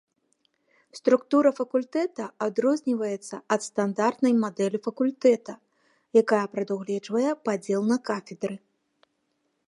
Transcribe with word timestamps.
Структура 0.99 1.49
факультэта 1.57 2.25
адрозніваецца 2.45 3.35
ад 3.55 3.61
стандартнай 3.69 4.33
мадэлі 4.45 4.79
факультэта, 4.87 5.53
якая 6.23 6.43
прадугледжвае 6.55 7.31
падзел 7.49 7.81
на 7.91 7.97
кафедры. 8.09 8.55